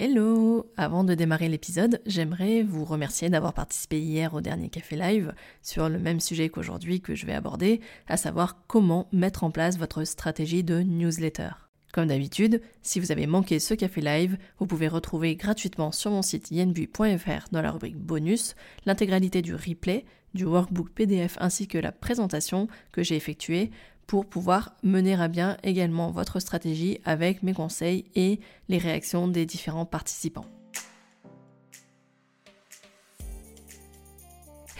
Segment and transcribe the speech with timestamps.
[0.00, 5.34] Hello Avant de démarrer l'épisode, j'aimerais vous remercier d'avoir participé hier au dernier café live
[5.60, 9.76] sur le même sujet qu'aujourd'hui que je vais aborder, à savoir comment mettre en place
[9.76, 11.48] votre stratégie de newsletter.
[11.92, 16.22] Comme d'habitude, si vous avez manqué ce café live, vous pouvez retrouver gratuitement sur mon
[16.22, 18.54] site yenbui.fr dans la rubrique bonus
[18.86, 23.72] l'intégralité du replay, du workbook PDF ainsi que la présentation que j'ai effectuée
[24.08, 29.46] pour pouvoir mener à bien également votre stratégie avec mes conseils et les réactions des
[29.46, 30.46] différents participants.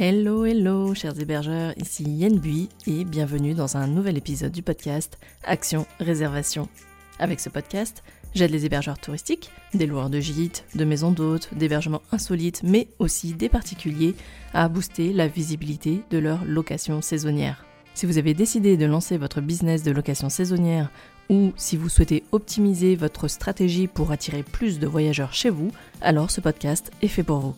[0.01, 5.19] Hello, hello, chers hébergeurs, ici Yen Bui et bienvenue dans un nouvel épisode du podcast
[5.45, 6.69] Action Réservation.
[7.19, 8.03] Avec ce podcast,
[8.35, 13.35] j'aide les hébergeurs touristiques, des loueurs de gîtes, de maisons d'hôtes, d'hébergements insolites, mais aussi
[13.35, 14.15] des particuliers
[14.55, 17.68] à booster la visibilité de leur location saisonnière.
[17.99, 20.89] Si vous avez décidé de lancer votre business de location saisonnière
[21.31, 26.31] ou si vous souhaitez optimiser votre stratégie pour attirer plus de voyageurs chez vous, alors
[26.31, 27.57] ce podcast est fait pour vous.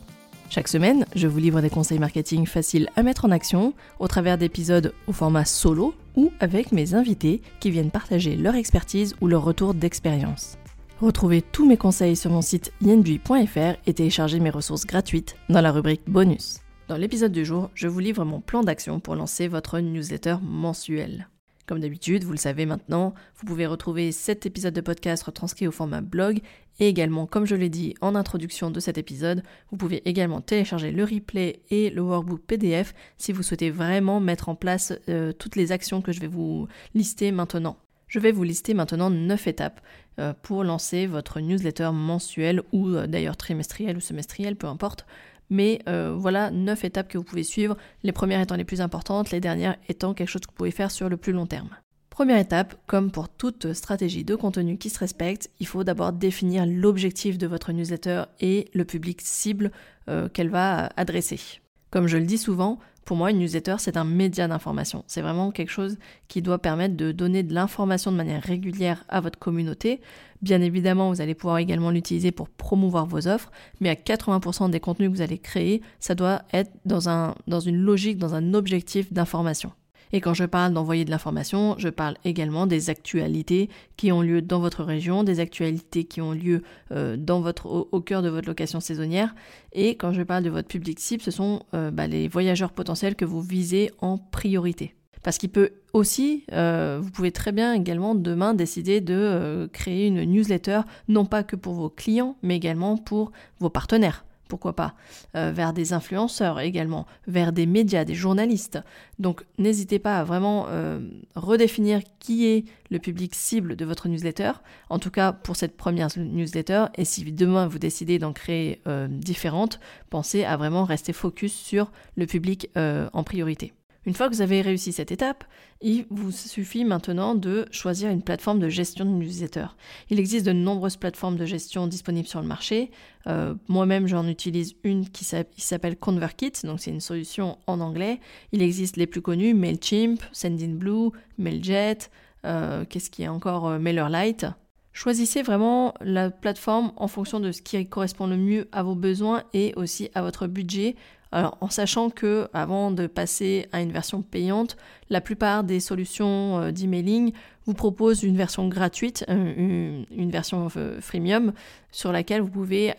[0.48, 4.38] Chaque semaine, je vous livre des conseils marketing faciles à mettre en action au travers
[4.38, 9.44] d'épisodes au format solo ou avec mes invités qui viennent partager leur expertise ou leur
[9.44, 10.56] retour d'expérience.
[11.02, 15.70] Retrouvez tous mes conseils sur mon site yenbui.fr et téléchargez mes ressources gratuites dans la
[15.70, 16.60] rubrique bonus.
[16.90, 21.28] Dans l'épisode du jour, je vous livre mon plan d'action pour lancer votre newsletter mensuel.
[21.66, 25.70] Comme d'habitude, vous le savez maintenant, vous pouvez retrouver cet épisode de podcast retranscrit au
[25.70, 26.40] format blog
[26.80, 30.90] et également, comme je l'ai dit en introduction de cet épisode, vous pouvez également télécharger
[30.90, 35.54] le replay et le workbook PDF si vous souhaitez vraiment mettre en place euh, toutes
[35.54, 37.76] les actions que je vais vous lister maintenant.
[38.08, 39.80] Je vais vous lister maintenant 9 étapes
[40.18, 45.06] euh, pour lancer votre newsletter mensuel ou euh, d'ailleurs trimestriel ou semestriel, peu importe,
[45.50, 49.30] mais euh, voilà neuf étapes que vous pouvez suivre, les premières étant les plus importantes,
[49.30, 51.70] les dernières étant quelque chose que vous pouvez faire sur le plus long terme.
[52.08, 56.66] Première étape, comme pour toute stratégie de contenu qui se respecte, il faut d'abord définir
[56.66, 59.70] l'objectif de votre newsletter et le public cible
[60.08, 61.60] euh, qu'elle va adresser.
[61.90, 65.02] Comme je le dis souvent, pour moi, une newsletter, c'est un média d'information.
[65.08, 69.20] C'est vraiment quelque chose qui doit permettre de donner de l'information de manière régulière à
[69.20, 70.00] votre communauté.
[70.42, 74.80] Bien évidemment, vous allez pouvoir également l'utiliser pour promouvoir vos offres, mais à 80% des
[74.80, 79.12] contenus que vous allez créer, ça doit être dans, dans une logique, dans un objectif
[79.12, 79.72] d'information.
[80.12, 84.42] Et quand je parle d'envoyer de l'information, je parle également des actualités qui ont lieu
[84.42, 86.62] dans votre région, des actualités qui ont lieu
[86.92, 87.16] euh,
[87.64, 89.34] au, cœur de votre location saisonnière.
[89.72, 93.14] Et quand je parle de votre public cible, ce sont euh, bah, les voyageurs potentiels
[93.14, 94.94] que vous visez en priorité.
[95.22, 100.24] Parce qu'il peut aussi, euh, vous pouvez très bien également demain décider de créer une
[100.24, 104.94] newsletter, non pas que pour vos clients, mais également pour vos partenaires pourquoi pas,
[105.34, 108.78] euh, vers des influenceurs également, vers des médias, des journalistes.
[109.18, 111.00] Donc n'hésitez pas à vraiment euh,
[111.34, 114.52] redéfinir qui est le public cible de votre newsletter,
[114.90, 119.08] en tout cas pour cette première newsletter, et si demain vous décidez d'en créer euh,
[119.08, 123.72] différentes, pensez à vraiment rester focus sur le public en priorité.
[124.06, 125.44] Une fois que vous avez réussi cette étape,
[125.82, 129.66] il vous suffit maintenant de choisir une plateforme de gestion de newsletter.
[130.08, 132.90] Il existe de nombreuses plateformes de gestion disponibles sur le marché.
[133.26, 138.20] Euh, moi-même, j'en utilise une qui s'appelle ConvertKit, donc c'est une solution en anglais.
[138.52, 141.98] Il existe les plus connus, MailChimp, Sendinblue, MailJet,
[142.46, 144.46] euh, qu'est-ce qui est encore euh, MailerLite.
[144.92, 149.44] Choisissez vraiment la plateforme en fonction de ce qui correspond le mieux à vos besoins
[149.52, 150.96] et aussi à votre budget
[151.32, 154.76] alors, en sachant que avant de passer à une version payante,
[155.10, 157.32] la plupart des solutions euh, d'emailing
[157.66, 161.52] vous proposent une version gratuite, euh, une, version euh, freemium,
[161.92, 162.92] sur laquelle vous pouvez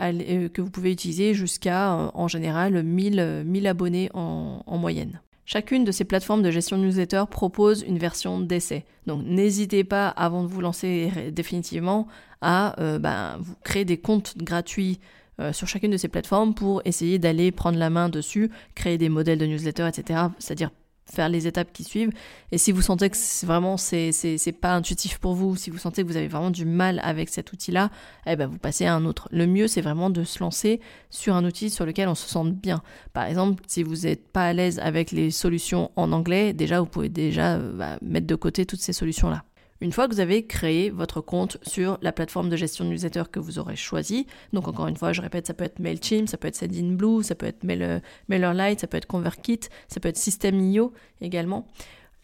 [0.53, 5.21] que vous pouvez utiliser jusqu'à en général 1000, 1000 abonnés en, moyenne.
[5.45, 8.85] Chacune de ces plateformes de gestion de newsletter propose une version d'essai.
[9.07, 12.07] Donc n'hésitez pas, avant de vous lancer définitivement,
[12.41, 14.99] à ben, vous créer des comptes gratuits
[15.41, 19.09] euh, sur chacune de ces plateformes pour essayer d'aller prendre la main dessus, créer des
[19.09, 20.27] modèles de newsletter, etc.
[20.39, 20.69] C'est-à-dire
[21.11, 22.11] faire les étapes qui suivent.
[22.51, 26.03] Et si vous sentez que vraiment c'est, c'est, pas intuitif pour vous, si vous sentez
[26.03, 27.89] que vous avez vraiment du mal avec cet outil-là,
[28.25, 29.27] eh ben vous passez à un autre.
[29.31, 30.79] Le mieux c'est vraiment de se lancer
[31.09, 32.81] sur un outil sur lequel on se sente bien.
[33.13, 36.85] Par exemple, si vous n'êtes pas à l'aise avec les solutions en anglais, déjà vous
[36.85, 39.43] pouvez déjà euh, bah, mettre de côté toutes ces solutions-là.
[39.81, 43.23] Une fois que vous avez créé votre compte sur la plateforme de gestion de newsletter
[43.31, 46.37] que vous aurez choisi, donc encore une fois, je répète, ça peut être MailChimp, ça
[46.37, 50.93] peut être Sendinblue, ça peut être MailerLite, ça peut être ConvertKit, ça peut être System.io
[51.19, 51.67] également.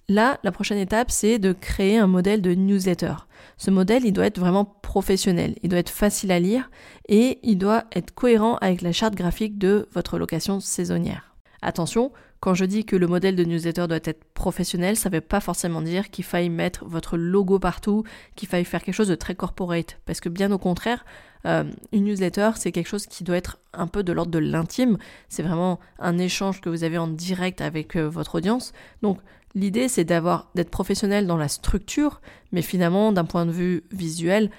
[0.08, 3.16] Là, la prochaine étape, c'est de créer un modèle de newsletter.
[3.58, 6.70] Ce modèle, il doit être vraiment professionnel, il doit être facile à lire
[7.10, 11.36] et il doit être cohérent avec la charte graphique de votre location saisonnière.
[11.64, 15.22] Attention, quand je dis que le modèle de newsletter doit être professionnel, ça ne veut
[15.22, 18.04] pas forcément dire qu'il faille mettre votre logo partout,
[18.36, 20.00] qu'il faille faire quelque chose de très corporate.
[20.06, 21.04] Parce que bien au contraire,
[21.46, 24.98] euh, une newsletter, c'est quelque chose qui doit être un peu de l'ordre de l'intime.
[25.30, 28.74] C'est vraiment un échange que vous avez en direct avec euh, votre audience.
[29.02, 29.20] Donc
[29.56, 34.52] l'idée, c'est d'avoir d'être professionnel dans la structure, mais finalement, d'un point de vue visuel,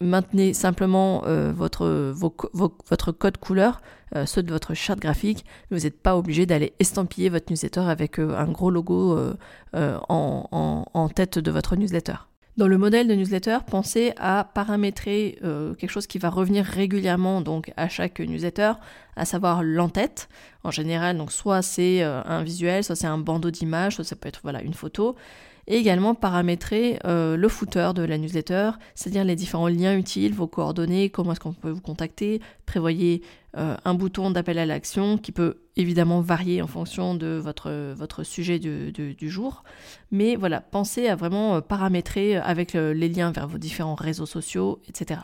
[0.00, 3.80] maintenez simplement euh, votre, code couleur,
[4.14, 8.18] euh, ceux de votre charte graphique, vous n'êtes pas obligé d'aller estampiller votre newsletter avec
[8.18, 9.18] euh, un gros logo
[9.74, 12.14] en, tête de votre newsletter.
[12.56, 15.38] Dans le modèle de newsletter, pensez à paramétrer
[15.78, 18.72] quelque chose qui va revenir régulièrement donc à chaque newsletter,
[19.14, 20.30] à savoir l'entête.
[20.64, 24.40] En général, soit c'est un visuel, soit c'est un bandeau d'image, soit ça peut être
[24.42, 25.16] voilà une photo
[25.66, 30.46] et également paramétrer euh, le footer de la newsletter, c'est-à-dire les différents liens utiles, vos
[30.46, 33.22] coordonnées, comment est-ce qu'on peut vous contacter, prévoyez
[33.56, 38.58] euh, un bouton d'appel à l'action qui peut évidemment varier en fonction de votre, sujet
[38.58, 39.64] du, du, jour,
[40.10, 44.80] mais voilà, pensez à vraiment euh, paramétrer avec les liens vers vos différents réseaux sociaux,
[44.88, 45.20] etc.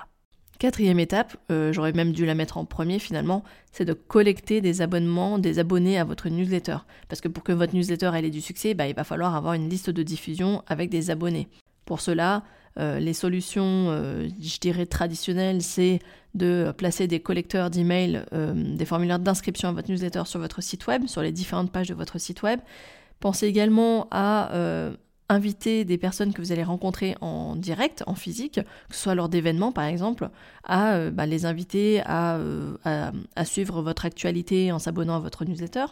[0.63, 3.43] Quatrième étape, euh, j'aurais même dû la mettre en premier finalement,
[3.73, 6.77] c'est de collecter des abonnements, des abonnés à votre newsletter.
[7.09, 9.69] Parce que pour que votre newsletter ait du succès, bah, il va falloir avoir une
[9.69, 11.49] liste de diffusion avec des abonnés.
[11.85, 12.45] Pour cela,
[12.79, 15.99] euh, les solutions, euh, je dirais traditionnelles, c'est
[16.35, 21.09] de placer des collecteurs d'emails, des formulaires d'inscription à votre newsletter sur votre site web,
[21.09, 22.61] sur les différentes pages de votre site web.
[23.19, 24.93] Pensez également à
[25.33, 29.29] inviter des personnes que vous allez rencontrer en direct, en physique, que ce soit lors
[29.29, 30.31] d'événements par exemple,
[30.65, 35.87] à euh, bah, les inviter euh, à, suivre votre actualité en s'abonnant à votre newsletter.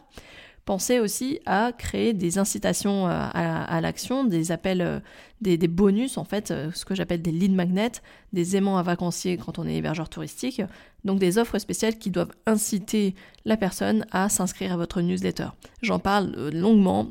[0.66, 5.02] Pensez aussi à créer des incitations euh, à, l'action, des appels,
[5.40, 7.92] des, des, bonus en fait, ce que j'appelle des lead magnets,
[8.34, 10.62] des aimants à vacanciers quand on est hébergeur touristique,
[11.04, 13.14] donc des offres spéciales qui doivent inciter
[13.46, 15.48] la personne à s'inscrire à votre newsletter.
[15.82, 17.10] J'en parle longuement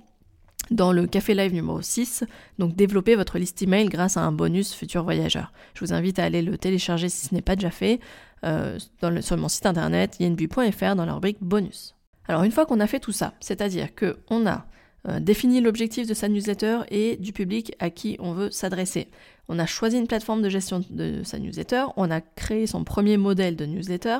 [0.71, 2.23] dans le Café Live numéro 6,
[2.57, 5.51] donc développer votre liste email grâce à un bonus futur voyageur.
[5.73, 7.99] Je vous invite à aller le télécharger si ce n'est pas déjà fait
[8.45, 8.77] euh,
[9.21, 11.95] sur mon site internet yenbu.fr dans la rubrique bonus.
[12.27, 14.65] Alors une fois qu'on a fait tout ça, c'est-à-dire qu'on a
[15.07, 19.07] euh, défini l'objectif de sa newsletter et du public à qui on veut s'adresser.
[19.47, 23.17] On a choisi une plateforme de gestion de sa newsletter, on a créé son premier
[23.17, 24.19] modèle de newsletter,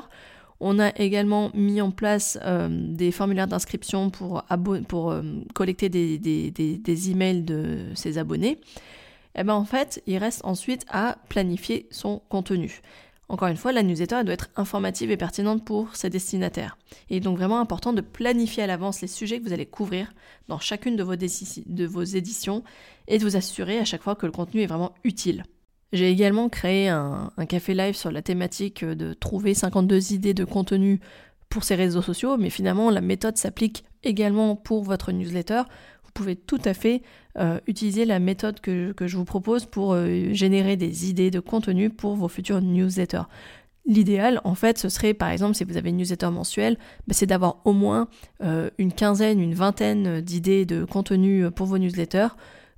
[0.60, 5.22] on a également mis en place euh, des formulaires d'inscription pour, euh,
[5.54, 8.60] collecter des, emails de ses abonnés.
[9.36, 12.80] Et eh ben en fait, il reste ensuite à planifier son contenu.
[13.28, 16.76] Encore une fois, la newsletter doit être informative et pertinente pour ses destinataires.
[17.08, 20.12] Il est donc vraiment important de planifier à l'avance les sujets que vous allez couvrir
[20.48, 22.64] dans chacune de vos éditions
[23.06, 25.44] et de vous assurer à chaque fois que le contenu est vraiment utile.
[25.92, 31.00] J'ai également créé un, café live sur la thématique de trouver 52 idées de contenu
[31.48, 35.62] pour ces réseaux sociaux, mais finalement la méthode s'applique également pour votre newsletter.
[36.04, 37.02] Vous pouvez tout à fait
[37.38, 41.90] euh, utiliser la méthode que, je vous propose pour euh, générer des idées de contenu
[41.90, 43.24] pour vos futures newsletters.
[43.86, 46.76] L'idéal, en fait, ce serait, par exemple, si vous avez une newsletter mensuelle,
[47.08, 48.08] bah, c'est d'avoir au moins
[48.42, 52.28] euh, une quinzaine, une vingtaine d'idées de contenu pour vos newsletters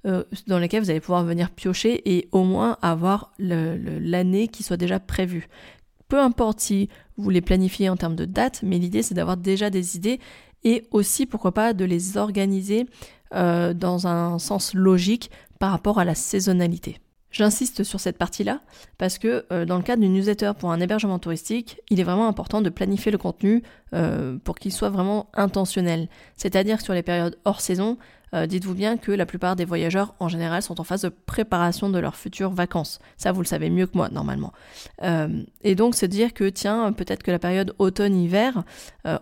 [0.05, 4.77] euh, dans lesquels vous allez pouvoir venir piocher et au moins avoir l'année qui soit
[4.77, 5.49] déjà prévue.
[6.09, 9.71] Peu importe si vous les planifiez en termes de date, mais l'idée c'est d'avoir déjà
[9.71, 10.19] des idées
[10.65, 12.87] et aussi pourquoi pas de les organiser
[13.33, 16.99] euh, dans un sens logique par rapport à la saisonnalité.
[17.31, 18.61] J'insiste sur cette partie-là
[18.99, 22.27] parce que euh, dans le cadre d'une newsletter pour un hébergement touristique, il est vraiment
[22.27, 23.63] important de planifier le contenu
[24.43, 26.09] pour qu'il soit vraiment intentionnel.
[26.35, 27.99] C'est-à-dire sur les périodes hors saison,
[28.35, 31.91] euh, dites-vous bien que la plupart des voyageurs en général sont en phase de préparation
[31.91, 32.99] de leurs futures vacances.
[33.17, 34.53] Ça, vous le savez mieux que moi normalement.
[35.63, 38.65] et donc se dire que tiens, peut-être que la période automne-hiver,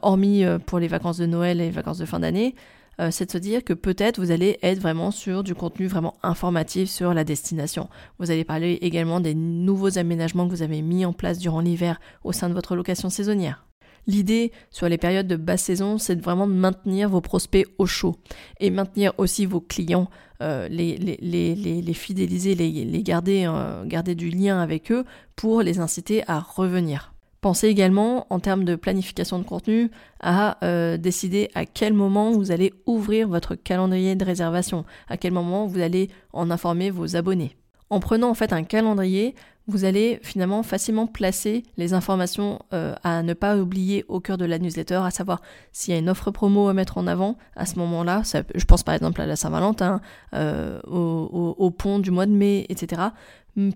[0.03, 2.55] hormis pour les vacances de Noël et les vacances de fin d'année,
[3.01, 6.15] euh, c'est de se dire que peut-être vous allez être vraiment sur du contenu vraiment
[6.23, 7.89] informatif sur la destination.
[8.19, 11.99] Vous allez parler également des nouveaux aménagements que vous avez mis en place durant l'hiver
[12.25, 13.70] au sein de votre location saisonnière.
[14.07, 18.17] L'idée sur les périodes de basse saison, c'est vraiment de maintenir vos prospects au chaud
[18.59, 20.09] et maintenir aussi vos clients,
[20.43, 25.05] euh, les, fidéliser, les, garder, euh, garder du lien avec eux
[25.37, 27.13] pour les inciter à revenir.
[27.41, 29.91] Pensez également, en termes de planification de contenu,
[30.21, 35.33] à euh, décider à quel moment vous allez ouvrir votre calendrier de réservation, à quel
[35.33, 37.57] moment vous allez en informer vos abonnés.
[37.91, 39.35] En prenant en fait un calendrier,
[39.67, 44.45] vous allez finalement facilement placer les informations euh, à ne pas oublier au cœur de
[44.45, 45.41] la newsletter, à savoir
[45.73, 48.23] s'il y a une offre promo à mettre en avant à ce moment-là.
[48.55, 50.01] Je pense par exemple à la Saint-Valentin,
[50.35, 53.03] euh, au, pont du mois de mai, etc.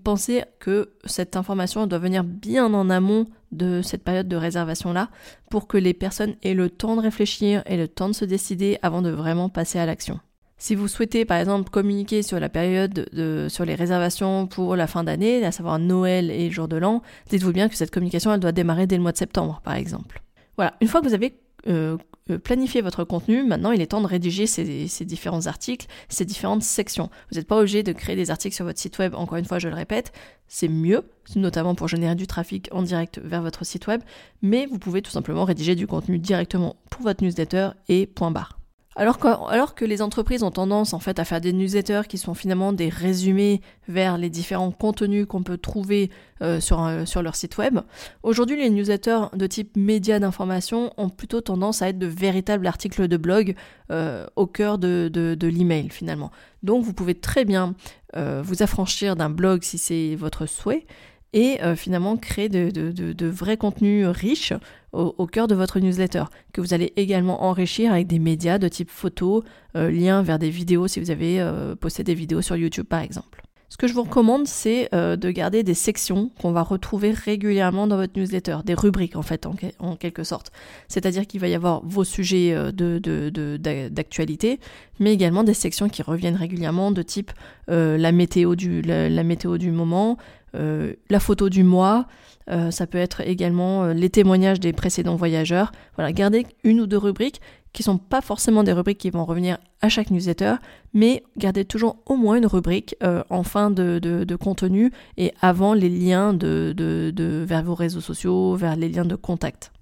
[0.03, 5.09] Pensez que cette information doit venir bien en amont de cette période de réservation-là
[5.49, 8.77] pour que les personnes aient le temps de réfléchir et le temps de se décider
[8.81, 10.19] avant de vraiment passer à l'action.
[10.57, 14.87] Si vous souhaitez par exemple communiquer sur la période de, sur les réservations pour la
[14.87, 18.39] fin d'année, à savoir Noël et jour de l'an, dites-vous bien que cette communication elle
[18.39, 20.21] doit démarrer dès le mois de septembre par exemple.
[20.55, 21.97] Voilà, une fois que vous avez euh,
[22.29, 26.23] euh, planifié votre contenu, maintenant il est temps de rédiger ces, ces différents articles, ces
[26.23, 27.09] différentes sections.
[27.29, 29.59] Vous n'êtes pas obligé de créer des articles sur votre site web, encore une fois
[29.59, 30.13] je le répète,
[30.47, 31.03] c'est mieux,
[31.35, 34.01] notamment pour générer du trafic en direct vers votre site web,
[34.41, 38.57] mais vous pouvez tout simplement rédiger du contenu directement pour votre newsletter et point barre.
[38.97, 39.17] Alors
[39.75, 42.87] que, les entreprises ont tendance en fait à faire des newsletters qui sont finalement des
[42.87, 43.59] résumés
[43.89, 46.09] vers les différents contenus qu'on peut trouver
[46.41, 47.79] euh, sur, euh, sur leur site web,
[48.23, 53.09] aujourd'hui les newsletters de type média d'information ont plutôt tendance à être de véritables articles
[53.09, 53.55] de blog
[53.91, 56.31] euh, au cœur de, de, de l'email finalement.
[56.63, 57.75] Donc vous pouvez très bien
[58.43, 60.85] vous affranchir d'un blog si c'est votre souhait
[61.35, 64.53] et euh, finalement créer de, vrais contenus riches
[64.93, 66.23] au, cœur de votre newsletter,
[66.53, 69.43] que vous allez également enrichir avec des médias de type photo,
[69.75, 73.01] euh, liens vers des vidéos si vous avez euh, posté des vidéos sur YouTube par
[73.01, 73.41] exemple.
[73.67, 77.97] Ce que je vous recommande, c'est de garder des sections qu'on va retrouver régulièrement dans
[77.97, 79.45] votre newsletter, des rubriques en fait,
[79.79, 80.53] en, quelque sorte.
[80.87, 84.59] C'est-à-dire qu'il va y avoir vos sujets d'actualité,
[84.99, 87.33] mais également des sections qui reviennent régulièrement de type
[87.67, 90.17] la, météo du, la météo du moment,
[91.09, 92.07] la photo du mois,
[92.49, 95.71] euh, ça peut être également euh, les témoignages des précédents voyageurs.
[95.95, 97.41] Voilà, gardez une ou deux rubriques
[97.73, 100.55] qui sont pas forcément des rubriques qui vont revenir à chaque newsletter,
[100.93, 102.95] mais gardez toujours au moins une rubrique
[103.29, 108.87] en fin de, contenu et avant les liens de, vers vos réseaux sociaux, vers les
[108.87, 109.73] liens de contact.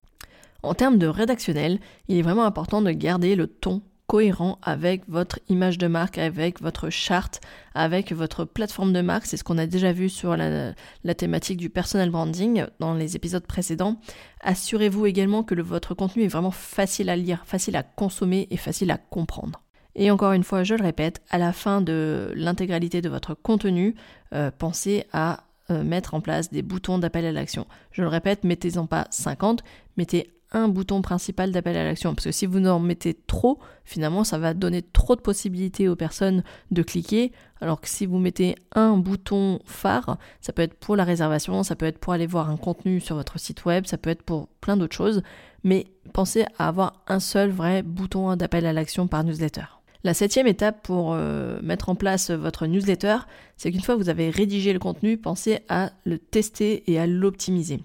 [0.64, 1.78] En termes de rédactionnel,
[2.08, 6.62] il est vraiment important de garder le ton cohérent avec votre image de marque, avec
[6.62, 7.42] votre charte,
[7.74, 9.26] avec votre plateforme de marque.
[9.26, 10.74] C'est ce qu'on a déjà vu sur la,
[11.16, 13.98] thématique du personal branding dans les épisodes précédents.
[14.42, 18.92] Assurez-vous également que votre contenu est vraiment facile à lire, facile à consommer et facile
[18.92, 19.62] à comprendre.
[19.96, 23.96] Et encore une fois, je le répète, à la fin de l'intégralité de votre contenu,
[24.34, 27.68] euh, pensez à euh, mettre en place des boutons d'appel à l'action.
[27.92, 29.64] Je le répète, mettez-en pas 50,
[29.96, 32.14] mettez un bouton principal d'appel à l'action.
[32.16, 35.96] Parce que si vous en mettez trop, finalement, ça va donner trop de possibilités aux
[35.96, 37.32] personnes de cliquer.
[37.60, 41.76] Alors que si vous mettez un bouton phare, ça peut être pour la réservation, ça
[41.76, 44.48] peut être pour aller voir un contenu sur votre site web, ça peut être pour
[44.62, 45.24] plein d'autres choses.
[45.64, 49.66] Mais pensez à avoir un seul vrai bouton d'appel à l'action par newsletter.
[50.06, 53.20] La septième étape pour euh, mettre en place votre newsletter,
[53.56, 57.08] c'est qu'une fois que vous avez rédigé le contenu, pensez à le tester et à
[57.08, 57.80] l'optimiser.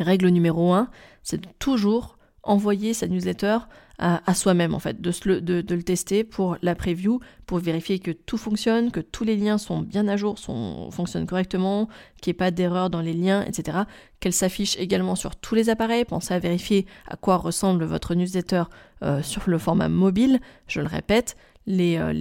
[0.00, 0.88] Règle numéro 1,
[1.22, 3.58] c'est de toujours envoyer sa newsletter
[4.02, 8.90] à, soi-même en fait, de, le tester pour la preview, pour vérifier que tout fonctionne,
[8.90, 11.86] que tous les liens sont bien à jour, fonctionnent correctement,
[12.22, 13.80] qu'il n'y ait pas d'erreur dans les liens, etc.
[14.18, 16.06] Qu'elle s'affiche également sur tous les appareils.
[16.06, 18.62] Pensez à vérifier à quoi ressemble votre newsletter
[19.02, 20.40] euh, sur le format mobile.
[20.66, 22.14] Je le répète, les, euh,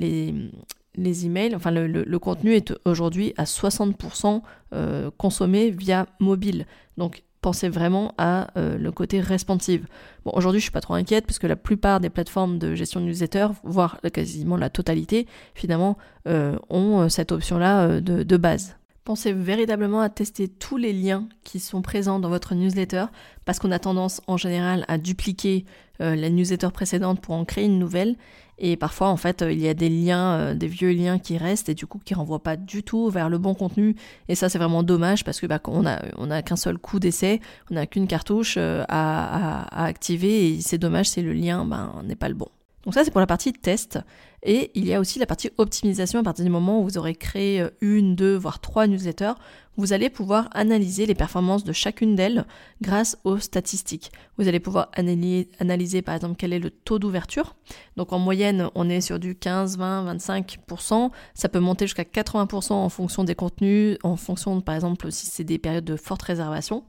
[0.97, 4.41] emails, enfin le, le, contenu est aujourd'hui à 60%
[4.73, 6.65] euh, consommé via mobile.
[6.97, 9.85] Donc pensez vraiment à euh, le côté responsive.
[10.25, 13.05] Aujourd'hui, je suis pas trop inquiète parce que la plupart des plateformes de gestion de
[13.05, 18.75] newsletter, voire quasiment la totalité, finalement, euh, ont euh, cette option-là de base.
[19.05, 23.05] Pensez véritablement à tester tous les liens qui sont présents dans votre newsletter
[23.43, 25.65] parce qu'on a tendance en général à dupliquer
[25.99, 28.15] la newsletter précédente pour en créer une nouvelle
[28.59, 31.69] et parfois, en fait, il y a des liens, euh, des vieux liens qui restent
[31.69, 33.95] et du coup qui renvoient pas du tout vers le bon contenu.
[34.27, 36.99] Et ça, c'est vraiment dommage parce que bah, on a, on a qu'un seul coup
[36.99, 37.39] d'essai,
[37.71, 42.01] on n'a qu'une cartouche euh, à, à, activer et c'est dommage si le lien ben,
[42.03, 42.49] n'est pas le bon.
[42.83, 43.99] Donc ça, c'est pour la partie test.
[44.41, 47.13] Et il y a aussi la partie optimisation à partir du moment où vous aurez
[47.13, 49.33] créé euh, une, deux, voire trois newsletters.
[49.75, 52.45] Vous allez pouvoir analyser les performances de chacune d'elles
[52.81, 54.11] grâce aux statistiques.
[54.37, 57.55] Vous allez pouvoir analyser, par exemple quel est le taux d'ouverture.
[57.97, 61.11] Donc en moyenne, on est sur du 15, 20, 25%.
[61.33, 65.43] Ça peut monter jusqu'à 80% en fonction des contenus, en fonction par exemple si c'est
[65.45, 66.83] des périodes de forte réservation.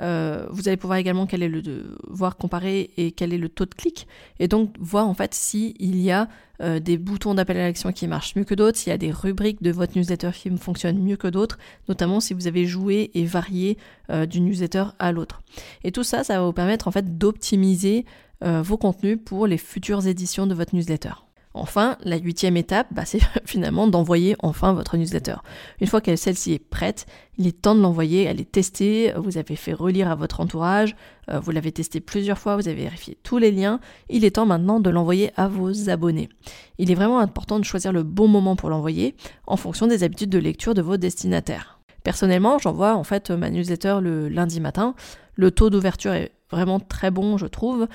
[0.00, 3.64] Euh, vous allez pouvoir également quel est le, voir comparer et quel est le taux
[3.64, 4.06] de clic
[4.38, 6.28] et donc voir en fait s'il y a
[6.60, 9.10] euh, des boutons d'appel à l'action qui marchent mieux que d'autres, s'il y a des
[9.10, 13.24] rubriques de votre newsletter qui fonctionnent mieux que d'autres, notamment si vous avez joué et
[13.24, 13.76] varié
[14.10, 15.42] euh, d'une newsletter à l'autre.
[15.82, 18.04] Et tout ça, ça va vous permettre en fait d'optimiser
[18.40, 21.27] vos contenus pour les futures éditions de votre newsletter.
[21.58, 25.36] Enfin, la huitième étape, bah, c'est finalement d'envoyer enfin votre newsletter.
[25.80, 29.38] Une fois que celle-ci est prête, il est temps de l'envoyer, elle est testée, vous
[29.38, 30.96] avez fait relire à votre entourage,
[31.30, 34.46] euh, vous l'avez testée plusieurs fois, vous avez vérifié tous les liens, il est temps
[34.46, 36.28] maintenant de l'envoyer à vos abonnés.
[36.78, 39.14] Il est vraiment important de choisir le bon moment pour l'envoyer
[39.46, 41.78] en fonction des habitudes de lecture de vos destinataires.
[42.04, 44.94] Personnellement, j'envoie en fait ma newsletter le lundi matin.
[45.34, 47.86] Le taux d'ouverture est vraiment très bon, je trouve.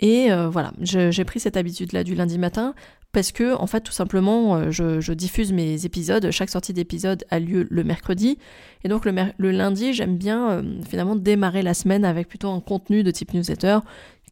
[0.00, 2.74] Et euh, voilà, j'ai pris cette habitude-là du lundi matin
[3.12, 7.38] parce que en fait tout simplement euh, je, diffuse mes épisodes, chaque sortie d'épisode a
[7.38, 8.38] lieu le mercredi
[8.84, 13.02] et donc le, lundi j'aime bien euh, finalement démarrer la semaine avec plutôt un contenu
[13.02, 13.78] de type newsletter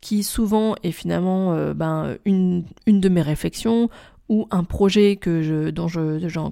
[0.01, 3.91] qui souvent est finalement euh, ben, une, de mes réflexions
[4.29, 5.73] ou un projet que je,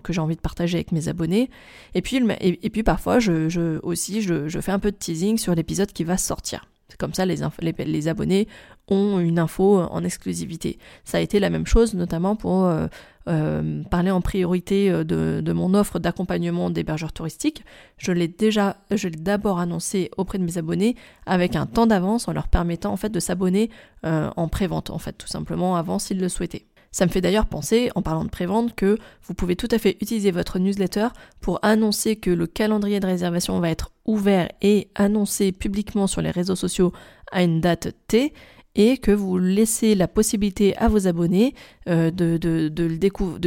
[0.09, 1.50] j'ai envie de partager avec mes abonnés.
[1.95, 5.92] Et puis, et, puis parfois, je, aussi, je, fais un peu de teasing sur l'épisode
[5.92, 6.64] qui va sortir.
[6.99, 8.47] Comme ça, les, les, abonnés
[8.88, 10.78] ont une info en exclusivité.
[11.05, 12.87] Ça a été la même chose, notamment pour euh,
[13.28, 17.64] euh, parler en priorité euh, de, mon offre d'accompagnement d'hébergeurs touristiques.
[17.99, 20.95] Je l'ai déjà, je l'ai d'abord annoncé auprès de mes abonnés
[21.26, 23.71] avec un temps d'avance en leur permettant en fait de s'abonner
[24.05, 26.66] en pré-vente, en fait, tout simplement avant s'ils le souhaitaient.
[26.97, 29.99] Ça me fait d'ailleurs penser, en parlant de prévente, que vous pouvez tout à fait
[30.00, 31.09] utiliser votre newsletter
[31.43, 36.31] pour annoncer que le calendrier de réservation va être ouvert et annoncé publiquement sur les
[36.31, 36.95] réseaux sociaux
[37.33, 38.33] à une date T
[38.76, 41.55] et que vous laissez la possibilité à vos abonnés
[41.87, 42.69] euh, de,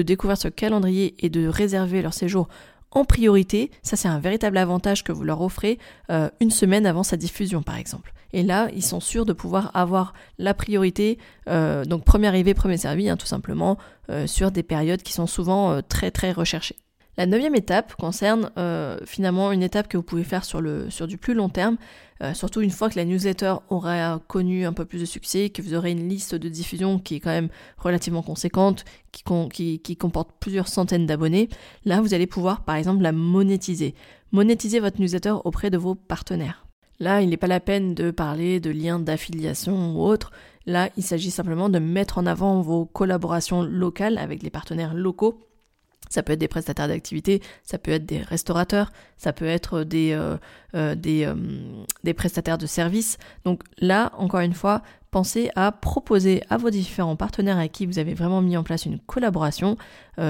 [0.01, 2.49] découvrir ce calendrier et de réserver leur séjour
[2.91, 3.71] en priorité.
[3.83, 5.79] Ça, c'est un véritable avantage que vous leur offrez
[6.09, 8.13] euh, une semaine avant sa diffusion, par exemple.
[8.31, 11.17] Et là, ils sont sûrs de pouvoir avoir la priorité,
[11.47, 13.77] euh, donc premier arrivé, premier servi, hein, tout simplement,
[14.09, 16.75] euh, sur des périodes qui sont souvent très très recherchées.
[17.17, 21.33] La neuvième étape concerne euh, finalement une étape que vous pouvez faire sur, du plus
[21.33, 21.75] long terme,
[22.23, 25.61] euh, surtout une fois que la newsletter aura connu un peu plus de succès, que
[25.61, 28.85] vous aurez une liste de diffusion qui est quand même relativement conséquente,
[29.51, 31.49] qui, qui comporte plusieurs centaines d'abonnés.
[31.83, 33.95] Là, vous allez pouvoir par exemple la monétiser.
[34.31, 36.65] Monétiser votre newsletter auprès de vos partenaires.
[37.01, 40.31] Là, il n'est pas la peine de parler de liens d'affiliation ou autre.
[40.65, 45.48] Là, il s'agit simplement de mettre en avant vos collaborations locales avec les partenaires locaux
[46.09, 50.11] ça peut être des prestataires d'activité, ça peut être des restaurateurs, ça peut être des,
[50.13, 50.37] euh,
[50.75, 51.35] euh, des, euh,
[52.03, 53.17] des, prestataires de services.
[53.45, 57.99] Donc là, encore une fois, pensez à proposer à vos différents partenaires avec qui vous
[57.99, 59.77] avez vraiment mis en place une collaboration,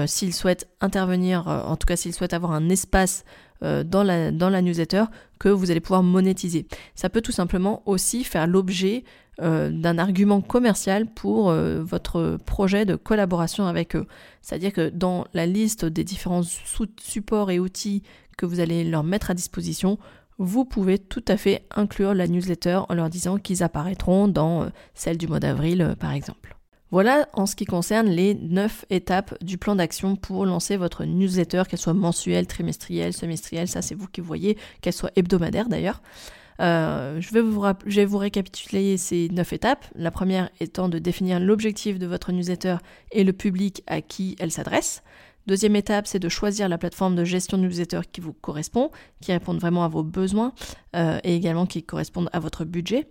[0.06, 3.24] s'ils souhaitent intervenir, en tout cas s'ils souhaitent avoir un espace
[3.60, 5.04] dans, la, dans la newsletter
[5.38, 6.66] que vous allez pouvoir monétiser.
[6.94, 9.04] Ça peut tout simplement aussi faire l'objet
[9.40, 14.06] euh, d'un argument commercial pour euh, votre projet de collaboration avec eux.
[14.42, 18.02] C'est-à-dire que dans la liste des différents supports et outils
[18.36, 19.98] que vous allez leur mettre à disposition,
[20.38, 24.68] vous pouvez tout à fait inclure la newsletter en leur disant qu'ils apparaîtront dans euh,
[24.94, 26.56] celle du mois d'avril par exemple.
[26.90, 31.62] Voilà en ce qui concerne les 9 étapes du plan d'action pour lancer votre newsletter,
[31.68, 36.02] qu'elle soit mensuelle, trimestrielle, semestrielle, ça c'est vous qui voyez, qu'elle soit hebdomadaire d'ailleurs.
[36.60, 39.86] Euh, je, vais vous récapituler ces neuf étapes.
[39.94, 42.76] La première étant de définir l'objectif de votre newsletter
[43.12, 45.02] et le public à qui elle s'adresse.
[45.46, 49.32] Deuxième étape, c'est de choisir la plateforme de gestion de newsletter qui vous correspond, qui
[49.32, 50.52] répond vraiment à vos besoins
[50.94, 53.08] euh, et également qui correspondent à votre budget.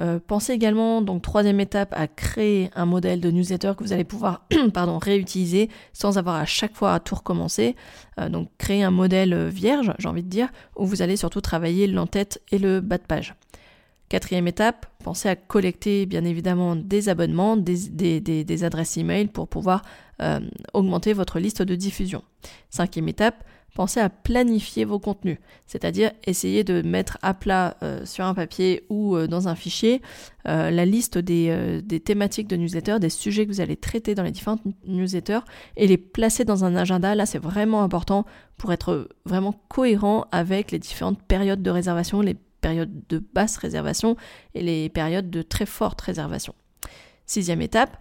[0.00, 4.04] Euh, pensez également, donc troisième étape, à créer un modèle de newsletter que vous allez
[4.04, 4.46] pouvoir
[5.02, 7.76] réutiliser sans avoir à chaque fois à tout recommencer.
[8.18, 11.86] Euh, donc créer un modèle vierge, j'ai envie de dire, où vous allez surtout travailler
[11.86, 13.34] l'entête et le bas de page.
[14.08, 19.82] Quatrième étape, pensez à collecter bien évidemment des abonnements, des, adresses email pour pouvoir
[20.20, 20.40] euh,
[20.74, 22.22] augmenter votre liste de diffusion.
[22.68, 23.44] Cinquième étape,
[23.74, 28.84] pensez à planifier vos contenus, c'est-à-dire essayer de mettre à plat euh, sur un papier
[28.88, 30.00] ou euh, dans un fichier
[30.46, 34.22] euh, la liste des, des, thématiques de newsletter, des sujets que vous allez traiter dans
[34.22, 35.40] les différentes newsletters
[35.76, 37.14] et les placer dans un agenda.
[37.14, 38.24] Là, c'est vraiment important
[38.56, 44.16] pour être vraiment cohérent avec les différentes périodes de réservation, les périodes de basse réservation
[44.54, 46.54] et les périodes de très forte réservation.
[47.26, 47.98] Sixième étape,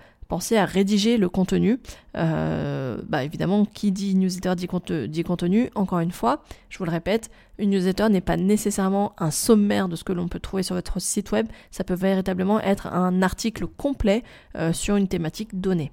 [0.58, 1.80] à rédiger le contenu.
[2.17, 4.67] Euh, bah évidemment, qui dit newsletter dit,
[5.08, 5.69] dit, contenu.
[5.76, 9.96] Encore une fois, je vous le répète, une newsletter n'est pas nécessairement un sommaire de
[9.96, 11.48] ce que l'on peut trouver sur votre site web.
[11.72, 14.24] Ça peut véritablement être un article complet
[14.56, 15.91] euh, sur une thématique donnée.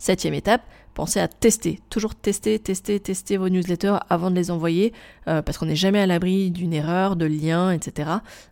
[0.00, 0.62] Septième étape,
[0.94, 4.94] pensez à tester, toujours tester, tester, tester vos newsletters avant de les envoyer,
[5.28, 8.08] euh, parce qu'on n'est jamais à l'abri d'une erreur, de lien, etc.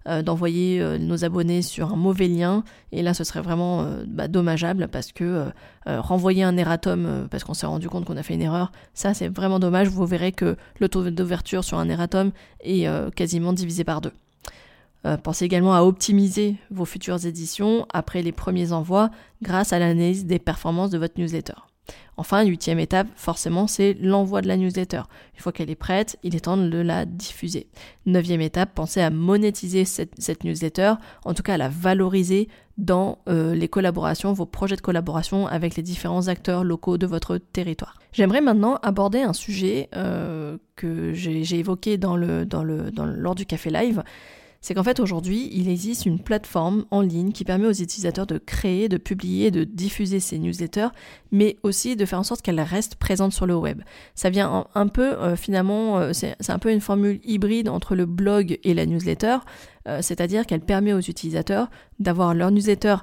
[0.06, 4.28] Euh, d'envoyer euh, nos abonnés sur un mauvais lien, et là ce serait vraiment bah,
[4.28, 5.46] dommageable, parce que
[5.86, 9.28] renvoyer un erratum parce qu'on s'est rendu compte qu'on a fait une erreur, ça c'est
[9.28, 12.30] vraiment dommage, vous verrez que le taux d'ouverture sur un erratum
[12.60, 14.12] est quasiment divisé par deux.
[15.22, 19.10] Pensez également à optimiser vos futures éditions après les premiers envois
[19.42, 21.54] grâce à l'analyse des performances de votre newsletter.
[22.16, 25.02] Enfin, huitième étape, forcément, c'est l'envoi de la newsletter.
[25.34, 27.68] Une fois qu'elle est prête, il est temps de la diffuser.
[28.06, 33.54] Neuvième étape, pensez à monétiser cette, newsletter, en tout cas à la valoriser dans euh,
[33.54, 37.94] les collaborations, vos projets de collaboration avec les différents acteurs locaux de votre territoire.
[38.12, 44.02] J'aimerais maintenant aborder un sujet euh, que j'ai évoqué lors du Café Live,
[44.60, 48.38] c'est qu'en fait aujourd'hui, il existe une plateforme en ligne qui permet aux utilisateurs de
[48.38, 50.88] créer, de publier, de diffuser ces newsletters,
[51.30, 53.82] mais aussi de faire en sorte qu'elles restent présentes sur le web.
[54.14, 58.06] Ça vient un, peu, euh, finalement, euh, c'est un peu une formule hybride entre le
[58.06, 59.38] blog et la newsletter,
[59.86, 62.96] euh, c'est-à-dire qu'elle permet aux utilisateurs d'avoir leur newsletter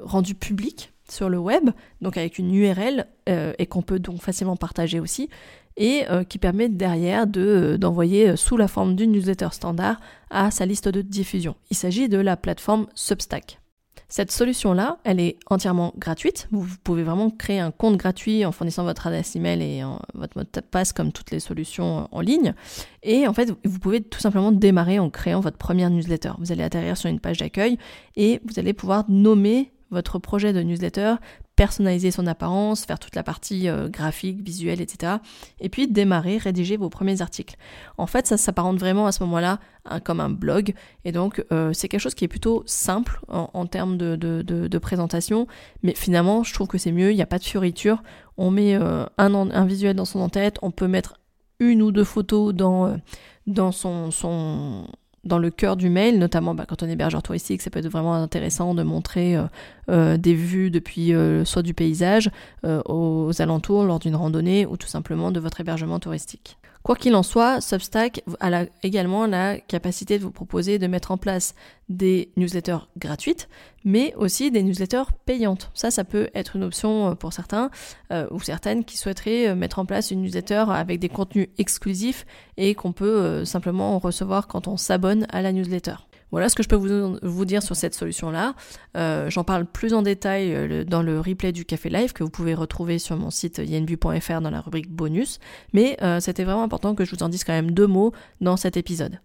[0.00, 1.70] rendu public sur le web,
[2.02, 5.30] donc avec une URL et qu'on peut donc facilement partager aussi,
[5.76, 10.00] et euh, qui permet derrière de, euh, d'envoyer euh, sous la forme d'une newsletter standard
[10.30, 11.56] à sa liste de diffusion.
[11.70, 13.60] Il s'agit de la plateforme Substack.
[14.08, 16.46] Cette solution-là, elle est entièrement gratuite.
[16.52, 19.82] Vous pouvez vraiment créer un compte gratuit en fournissant votre adresse email et
[20.12, 22.54] votre mot de passe comme toutes les solutions en ligne.
[23.02, 26.32] Et en fait, vous pouvez tout simplement démarrer en créant votre première newsletter.
[26.38, 27.78] Vous allez atterrir sur une page d'accueil
[28.14, 31.14] et vous allez pouvoir nommer votre projet de newsletter,
[31.56, 35.14] personnaliser son apparence, faire toute la partie euh, graphique, visuelle, etc.
[35.60, 37.56] Et puis démarrer, rédiger vos premiers articles.
[37.96, 39.60] En fait, ça s'apparente vraiment à ce moment-là
[40.02, 40.74] comme un blog.
[41.04, 45.46] Et donc, euh, c'est quelque chose qui est plutôt simple en, termes de, présentation.
[45.82, 48.02] Mais finalement, je trouve que c'est mieux, il n'y a pas de fioriture.
[48.36, 51.18] On met euh, un, un, visuel dans son en-tête, on peut mettre
[51.60, 52.98] une ou deux photos dans,
[53.46, 54.86] dans son, son
[55.24, 57.88] dans le cœur du mail, notamment bah, quand on est hébergeur touristique, ça peut être
[57.88, 59.44] vraiment intéressant de montrer euh,
[59.90, 62.30] euh, des vues depuis euh, soit du paysage
[62.62, 66.56] aux alentours lors d'une randonnée ou tout simplement de votre hébergement touristique.
[66.84, 71.16] Quoi qu'il en soit, Substack a également la capacité de vous proposer de mettre en
[71.16, 71.54] place
[71.88, 73.48] des newsletters gratuites,
[73.86, 75.70] mais aussi des newsletters payantes.
[75.72, 77.70] Ça, ça peut être une option euh, pour certains
[78.12, 82.26] euh, ou certaines qui souhaiteraient euh, mettre en place une newsletter avec des contenus exclusifs
[82.58, 85.94] et qu'on peut simplement recevoir quand on s'abonne à la newsletter.
[86.30, 88.54] Voilà ce que je peux vous, dire sur cette solution-là.
[88.96, 92.30] Euh, j'en parle plus en détail euh, dans le replay du Café Live que vous
[92.30, 95.38] pouvez retrouver sur mon site yenbu.fr dans la rubrique bonus.
[95.72, 98.56] Mais euh, c'était vraiment important que je vous en dise quand même deux mots dans
[98.56, 99.20] cet épisode.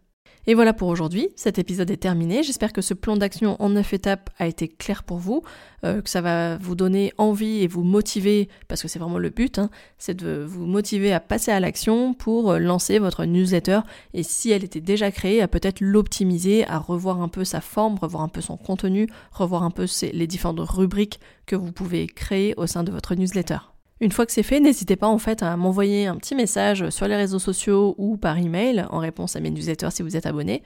[0.49, 2.41] Et voilà pour aujourd'hui, cet épisode est terminé.
[2.41, 5.43] J'espère que ce plan d'action en 9 étapes a été clair pour vous,
[5.83, 9.29] euh, que ça va vous donner envie et vous motiver, parce que c'est vraiment le
[9.29, 13.81] but, hein, c'est de vous motiver à passer à l'action pour euh, lancer votre newsletter
[14.15, 17.99] et si elle était déjà créée, à peut-être l'optimiser, à revoir un peu sa forme,
[18.01, 22.55] revoir un peu son contenu, revoir un peu les différentes rubriques que vous pouvez créer
[22.57, 23.59] au sein de votre newsletter.
[24.01, 27.07] Une fois que c'est fait, n'hésitez pas en fait à m'envoyer un petit message sur
[27.07, 30.63] les réseaux sociaux ou par email en réponse à mes newsletters si vous êtes abonné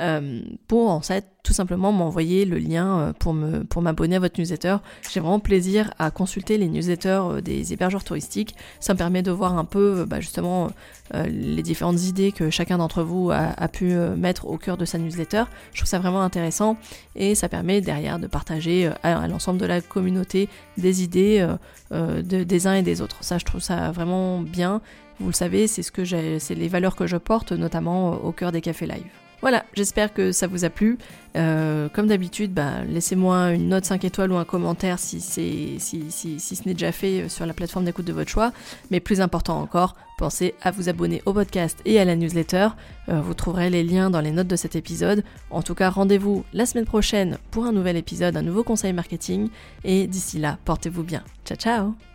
[0.00, 4.18] euh, pour en fait tout simplement m'envoyer le lien euh, pour me pour m'abonner à
[4.18, 4.76] votre newsletter.
[5.08, 8.56] J'ai vraiment plaisir à consulter les newsletters euh, des hébergeurs touristiques.
[8.80, 10.70] Ça me permet de voir un peu bah, justement
[11.12, 15.44] les différentes idées que chacun d'entre vous a, pu mettre au cœur de sa newsletter.
[15.72, 16.76] Je trouve ça vraiment intéressant
[17.14, 21.46] et ça permet derrière de partager à, l'ensemble de la communauté des idées
[21.90, 23.18] des uns et des autres.
[23.20, 24.80] Ça, je trouve ça vraiment bien.
[25.20, 28.50] Vous le savez, c'est ce que c'est les valeurs que je porte, notamment au cœur
[28.50, 29.23] des cafés live.
[29.44, 30.96] Voilà, j'espère que ça vous a plu.
[31.36, 36.66] Euh, comme d'habitude, bah, laissez-moi une note 5 étoiles ou un commentaire si, si, ce
[36.66, 38.52] n'est déjà fait euh, sur la plateforme d'écoute de votre choix.
[38.90, 42.68] Mais plus important encore, pensez à vous abonner au podcast et à la newsletter.
[43.10, 45.22] Euh, vous trouverez les liens dans les notes de cet épisode.
[45.50, 49.50] En tout cas, rendez-vous la semaine prochaine pour un nouvel épisode, un nouveau conseil marketing.
[49.84, 51.22] Et d'ici là, portez-vous bien.
[51.44, 52.13] Ciao ciao